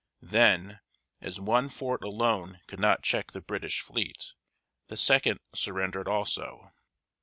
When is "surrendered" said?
5.53-6.07